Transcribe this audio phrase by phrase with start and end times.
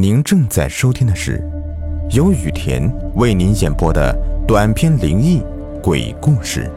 [0.00, 1.46] 您正在收听的是
[2.12, 4.16] 由雨田为您演播的
[4.48, 5.42] 短篇灵异
[5.82, 6.72] 鬼故事。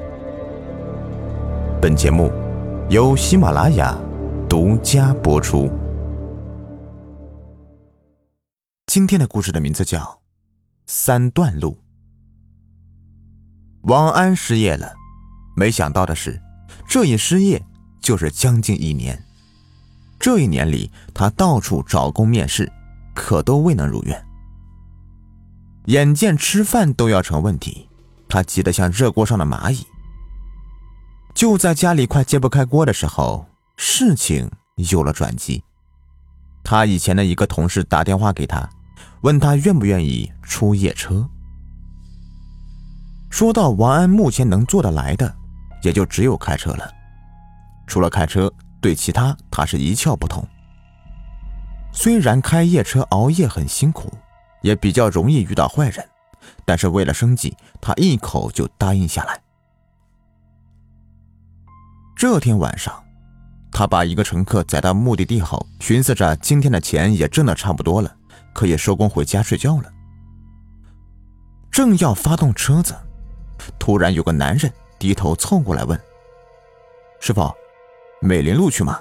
[1.81, 2.29] 本节目
[2.89, 3.97] 由喜马拉雅
[4.49, 5.71] 独家播出。
[8.87, 9.99] 今天的故事的名字叫
[10.85, 11.71] 《三段路》。
[13.83, 14.91] 王安失业了，
[15.55, 16.41] 没想到的是，
[16.89, 17.63] 这一失业
[18.01, 19.17] 就是将近一年。
[20.19, 22.69] 这一年里，他到处找工面试。
[23.13, 24.25] 可都未能如愿。
[25.85, 27.89] 眼见吃饭都要成问题，
[28.29, 29.85] 他急得像热锅上的蚂蚁。
[31.33, 33.45] 就在家里快揭不开锅的时候，
[33.75, 35.63] 事情有了转机。
[36.63, 38.69] 他以前的一个同事打电话给他，
[39.21, 41.27] 问他愿不愿意出夜车。
[43.29, 45.35] 说到王安目前能做得来的，
[45.81, 46.89] 也就只有开车了。
[47.87, 48.49] 除了开车，
[48.79, 50.47] 对其他他是一窍不通。
[51.95, 54.11] 虽然开夜车熬夜很辛苦，
[54.61, 56.03] 也比较容易遇到坏人，
[56.65, 59.39] 但是为了生计，他一口就答应下来。
[62.15, 63.01] 这天晚上，
[63.71, 68.13] 他把一个乘客载到目的地后，寻思着今天的钱也挣得差不多了，
[68.53, 69.89] 可以收工回家睡觉了。
[71.71, 72.95] 正要发动车子，
[73.77, 75.99] 突然有个男人低头凑过来问
[77.21, 77.51] ：“师傅，
[78.19, 78.99] 美林路去吗？”“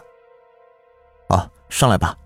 [1.28, 2.16] 啊，上来吧。”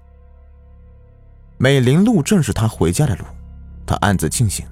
[1.58, 3.24] 美林路正是他回家的路，
[3.86, 4.66] 他暗自庆幸，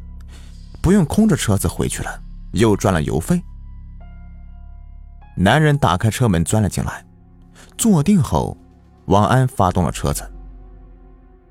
[0.83, 3.43] 不用空着车子回去了，又赚了油费。
[5.37, 7.05] 男人打开车门钻了进来，
[7.79, 8.57] 坐定后，
[9.07, 10.31] 王安发动了车子。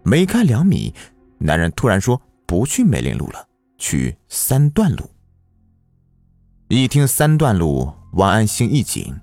[0.04, 0.94] 没开两米，
[1.40, 3.48] 男人突然说：“不去美林路了，
[3.78, 5.10] 去三段路。”
[6.70, 9.16] 一听三段路，王安心一紧，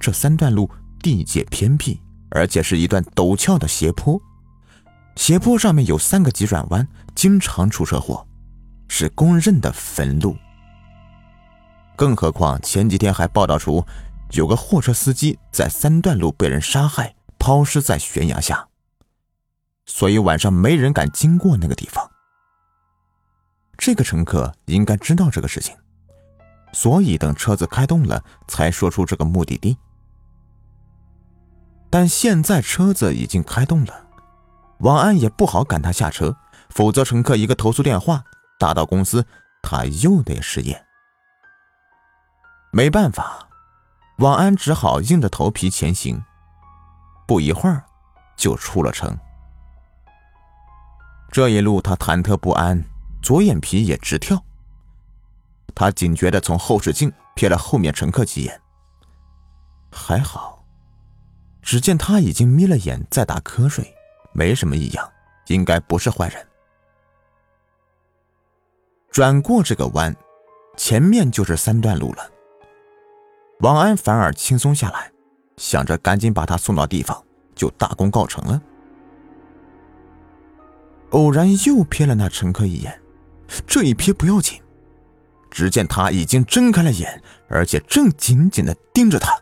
[0.00, 2.00] 这三段路地界偏僻，
[2.30, 4.20] 而且是一段陡峭的斜坡。
[5.16, 8.26] 斜坡上面有三个急转弯，经常出车祸，
[8.88, 10.36] 是公认的坟路。
[11.94, 13.84] 更何况前几天还报道出
[14.30, 18.66] 有个货车司机在三段路被人杀害，抛尸在悬崖下，
[19.86, 22.10] 所以晚上没人敢经过那个地方。
[23.76, 25.76] 这个乘客应该知道这个事情，
[26.72, 29.76] 所以等车子开动了，才说出这个目的地。
[31.90, 34.06] 但现在车子已经开动了。
[34.82, 36.36] 王安也不好赶他下车，
[36.68, 38.22] 否则乘客一个投诉电话
[38.58, 39.24] 打到公司，
[39.62, 40.84] 他又得失业。
[42.72, 43.48] 没办法，
[44.18, 46.20] 王安只好硬着头皮前行。
[47.28, 47.84] 不一会儿，
[48.36, 49.16] 就出了城。
[51.30, 52.82] 这一路他忐忑不安，
[53.22, 54.42] 左眼皮也直跳。
[55.76, 58.60] 他警觉的从后视镜瞥了后面乘客几眼，
[59.92, 60.64] 还好，
[61.62, 63.94] 只见他已经眯了眼，在打瞌睡。
[64.32, 65.12] 没什么异样，
[65.46, 66.46] 应该不是坏人。
[69.10, 70.14] 转过这个弯，
[70.76, 72.30] 前面就是三段路了。
[73.60, 75.12] 王安反而轻松下来，
[75.56, 77.22] 想着赶紧把他送到地方，
[77.54, 78.60] 就大功告成了。
[81.10, 83.02] 偶然又瞥了那乘客一眼，
[83.66, 84.60] 这一瞥不要紧，
[85.50, 89.38] 只见他已经睁开了眼，而且正紧紧的盯着他。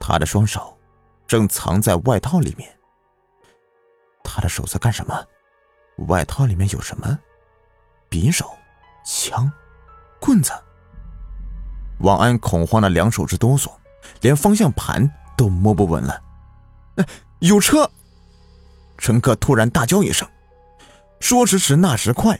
[0.00, 0.76] 他的双手
[1.26, 2.74] 正藏在外套里面。
[4.34, 5.14] 他的手在干什么？
[6.08, 7.16] 外套里面有什么？
[8.10, 8.50] 匕首、
[9.06, 9.48] 枪、
[10.18, 10.50] 棍子。
[12.00, 13.70] 王安恐慌的两手直哆嗦，
[14.22, 16.20] 连方向盘都摸不稳了。
[16.96, 17.06] 哎
[17.38, 17.88] 有车！
[18.98, 20.28] 乘客突然大叫一声。
[21.20, 22.36] 说时迟，那时快，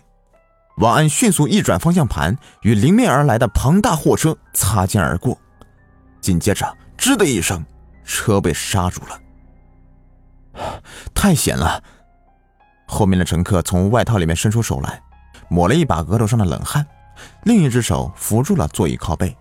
[0.78, 5.38] 王安迅速一转方向盘，与迎面而来的庞大货车擦肩而过。
[6.20, 7.64] 紧接着，吱的一声，
[8.04, 9.20] 车被刹住了。
[11.14, 11.82] 太险了！
[12.86, 15.02] 后面的乘客从外套里面伸出手来，
[15.48, 16.86] 抹了一把额头上的冷汗，
[17.44, 19.36] 另一只手扶住了座椅靠背。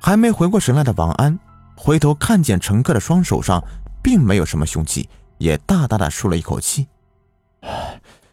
[0.00, 1.38] 还没回过神来的王安，
[1.76, 3.62] 回头看见乘客的双手上
[4.02, 6.88] 并没有什么凶器，也大大的舒了一口气。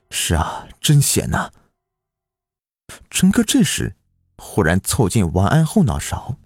[0.10, 1.52] 是啊，真险呐！
[3.10, 3.94] 乘客这时
[4.38, 6.38] 忽然凑近王安后脑勺，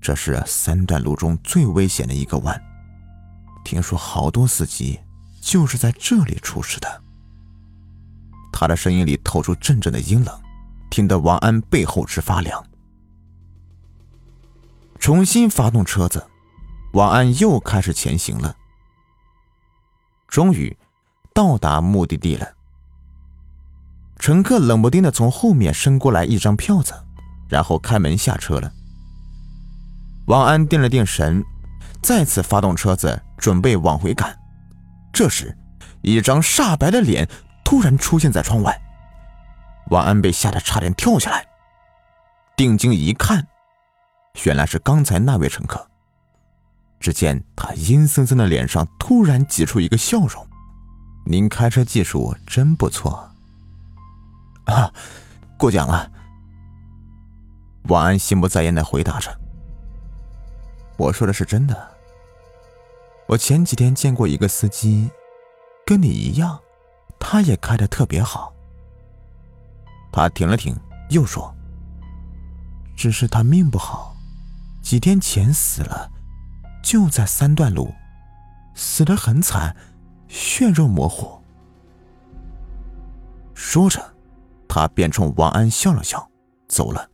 [0.00, 2.69] 这是三段路中最危险的一个弯。
[3.64, 4.98] 听说好多司机
[5.40, 7.02] 就是在这里出事的。
[8.52, 10.40] 他的声音里透出阵阵的阴冷，
[10.90, 12.62] 听得王安背后直发凉。
[14.98, 16.26] 重新发动车子，
[16.92, 18.54] 王安又开始前行了。
[20.28, 20.76] 终于
[21.32, 22.46] 到达目的地了。
[24.18, 26.92] 乘客冷不丁的从后面伸过来一张票子，
[27.48, 28.70] 然后开门下车了。
[30.26, 31.42] 王安定了定神。
[32.02, 34.36] 再次发动车子，准备往回赶。
[35.12, 35.56] 这时，
[36.02, 37.28] 一张煞白的脸
[37.64, 38.80] 突然出现在窗外。
[39.90, 41.44] 王安被吓得差点跳下来，
[42.56, 43.46] 定睛一看，
[44.44, 45.84] 原来是刚才那位乘客。
[47.00, 50.46] 只见他阴森森的脸上突然挤出一个笑容
[51.26, 53.30] ：“您开车技术真不错。”
[54.66, 54.92] 啊，
[55.58, 56.10] 过奖了。
[57.84, 59.34] 王安心不在焉的回答着
[61.00, 61.88] ：“我说的是真的。
[63.26, 65.10] 我前几天见过一个司机，
[65.86, 66.60] 跟你一样，
[67.18, 68.52] 他也开的特别好。”
[70.12, 70.76] 他停了停，
[71.08, 71.54] 又说
[72.94, 74.14] ：“只是他命不好，
[74.82, 76.10] 几天前死了。”
[76.82, 77.94] 就在三段路，
[78.74, 79.76] 死得很惨，
[80.28, 81.40] 血肉模糊。
[83.54, 84.02] 说着，
[84.66, 86.30] 他便冲王安笑了笑，
[86.68, 87.08] 走了。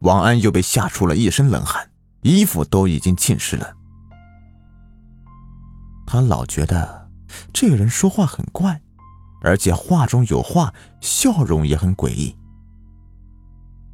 [0.00, 1.87] 王安又被吓出了一身冷汗，
[2.22, 3.74] 衣服都已经浸湿了。
[6.06, 7.10] 他老觉得
[7.52, 8.80] 这个人说话很怪，
[9.42, 12.36] 而且话中有话，笑容也很诡异。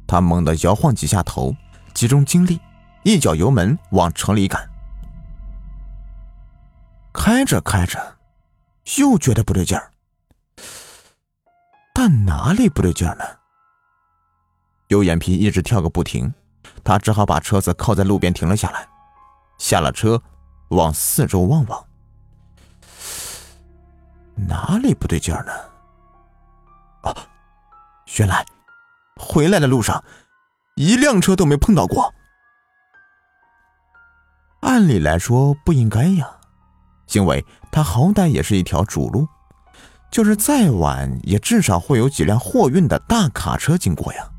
[0.07, 1.55] 他猛地摇晃几下头，
[1.93, 2.59] 集中精力。
[3.03, 4.67] 一脚油门往城里赶，
[7.13, 8.17] 开着开着，
[8.97, 9.91] 又觉得不对劲儿。
[11.93, 13.23] 但哪里不对劲儿呢？
[14.87, 16.33] 右眼皮一直跳个不停，
[16.85, 18.87] 他只好把车子靠在路边停了下来，
[19.57, 20.21] 下了车，
[20.69, 21.85] 往四周望望。
[24.35, 25.51] 哪里不对劲儿呢？
[27.01, 27.15] 啊，
[28.17, 28.45] 原来
[29.19, 30.03] 回来的路上
[30.75, 32.13] 一辆车都没碰到过。
[34.61, 36.29] 按理来说不应该呀，
[37.13, 39.27] 因为它好歹也是一条主路，
[40.11, 44.29] 就是再晚也至少会有几辆货运的大卡车经过呀。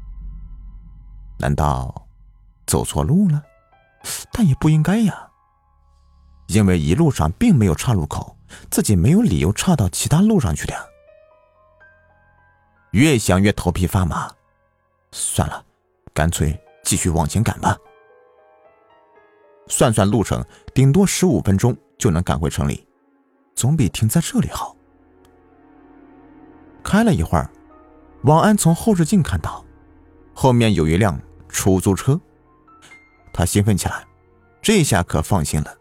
[1.38, 2.05] 难道
[2.66, 3.42] 走错路了？
[4.32, 5.28] 但也不应该呀，
[6.46, 8.36] 因为一路上并没有岔路口，
[8.70, 10.84] 自己没有理由岔到其他路上去的呀。
[12.92, 14.30] 越想越头皮发麻，
[15.10, 15.64] 算了，
[16.14, 17.76] 干脆继续往前赶吧。
[19.68, 22.86] 算算路程，顶多十五分钟就能赶回城里，
[23.56, 24.76] 总比停在这里好。
[26.84, 27.50] 开了一会儿，
[28.22, 29.64] 王安从后视镜看到，
[30.32, 32.20] 后面有一辆出租车，
[33.36, 34.02] 他兴奋起来，
[34.62, 35.76] 这下可放心了。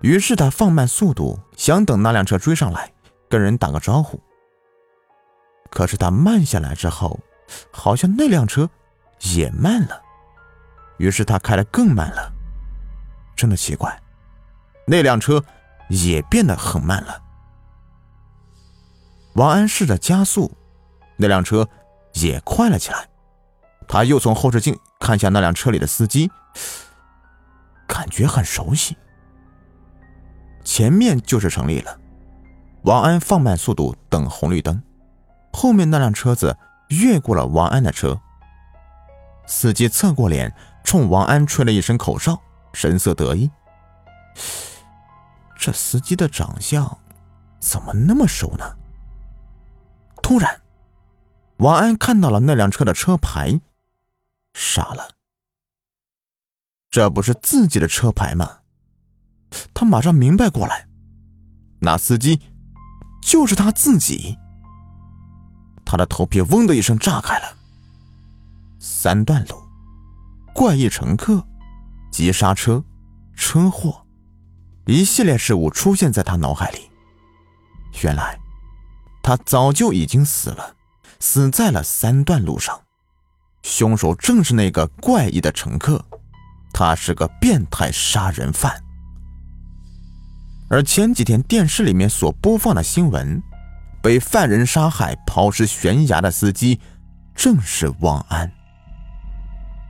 [0.00, 2.92] 于是他放慢速度，想等那辆车追上来，
[3.30, 4.20] 跟人打个招呼。
[5.70, 7.20] 可是他慢下来之后，
[7.70, 8.68] 好像那辆车
[9.36, 10.02] 也慢了，
[10.98, 12.32] 于是他开得更慢了。
[13.36, 14.02] 真的奇怪，
[14.84, 15.42] 那辆车
[15.88, 17.22] 也变得很慢了。
[19.34, 20.50] 王安试着加速，
[21.16, 21.68] 那辆车
[22.14, 23.08] 也快了起来。
[23.88, 26.30] 他又从后视镜看向那辆车里的司机，
[27.86, 28.96] 感觉很熟悉。
[30.64, 31.98] 前面就是城里了。
[32.82, 34.82] 王安放慢速度等红绿灯，
[35.52, 36.56] 后面那辆车子
[36.88, 38.20] 越过了王安的车。
[39.46, 40.52] 司机侧过脸，
[40.84, 42.40] 冲王安吹了一声口哨。
[42.72, 43.50] 神色得意，
[45.56, 46.98] 这司机的长相
[47.58, 48.76] 怎么那么熟呢？
[50.22, 50.60] 突然，
[51.56, 53.58] 王安看到了那辆车的车牌，
[54.58, 55.10] 傻了，
[56.90, 58.60] 这不是自己的车牌吗？
[59.74, 60.88] 他马上明白过来，
[61.80, 62.40] 那司机
[63.22, 64.38] 就是他自己。
[65.84, 67.54] 他的头皮嗡的一声炸开了。
[68.78, 69.62] 三段路，
[70.54, 71.46] 怪异乘客。
[72.10, 72.82] 急刹车，
[73.34, 74.06] 车祸，
[74.86, 76.90] 一系列事物出现在他脑海里。
[78.02, 78.40] 原来，
[79.22, 80.76] 他早就已经死了，
[81.20, 82.85] 死在了三段路上。
[83.66, 86.02] 凶手正是那个怪异的乘客，
[86.72, 88.72] 他是个变态杀人犯。
[90.70, 93.42] 而前几天电视里面所播放的新闻，
[94.00, 96.80] 被犯人杀害、抛尸悬崖的司机，
[97.34, 98.50] 正是王安。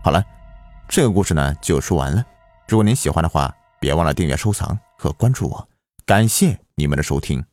[0.02, 0.24] 好了。
[0.88, 2.24] 这个故事呢就说完了。
[2.68, 5.68] 如果您喜欢的话，别忘了订阅、收藏和关注我。
[6.06, 7.44] 感谢你们的收听。